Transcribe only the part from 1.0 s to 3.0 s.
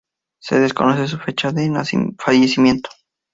su fecha de fallecimiento.